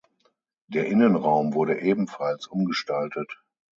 [0.65, 3.39] Der Innenraum wurde ebenfalls umgestaltet.